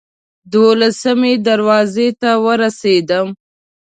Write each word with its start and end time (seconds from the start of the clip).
دولسمې 0.53 1.33
دروازې 1.47 2.07
ته 2.21 2.31
ورسېدم. 2.45 3.27